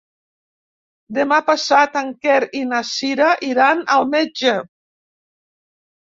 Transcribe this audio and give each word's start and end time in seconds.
Demà 1.17 1.37
passat 1.49 1.99
en 1.99 2.07
Quer 2.23 2.37
i 2.59 2.61
na 2.69 2.79
Cira 2.91 3.27
iran 3.49 3.83
al 3.97 4.07
metge. 4.15 4.55